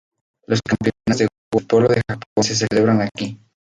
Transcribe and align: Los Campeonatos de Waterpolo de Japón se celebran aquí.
Los 0.47 0.61
Campeonatos 0.63 1.19
de 1.27 1.27
Waterpolo 1.53 1.87
de 1.89 2.01
Japón 2.09 2.43
se 2.43 2.55
celebran 2.55 3.01
aquí. 3.03 3.39